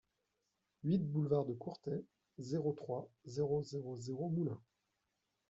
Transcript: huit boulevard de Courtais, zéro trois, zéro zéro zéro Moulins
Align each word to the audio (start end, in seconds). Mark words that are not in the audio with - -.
huit 0.83 0.97
boulevard 0.97 1.45
de 1.45 1.53
Courtais, 1.53 2.03
zéro 2.39 2.73
trois, 2.73 3.07
zéro 3.27 3.61
zéro 3.61 3.95
zéro 3.97 4.29
Moulins 4.29 4.59